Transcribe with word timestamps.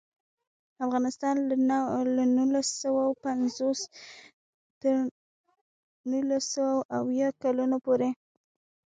افغانستان 0.85 1.35
له 2.17 2.21
نولس 2.37 2.67
سوه 2.81 3.03
پنځوس 3.23 3.79
نه 3.89 3.91
تر 4.81 4.95
نولس 6.11 6.43
سوه 6.55 6.73
اویا 6.99 7.29
کلونو 7.43 7.77
پورې. 7.85 8.09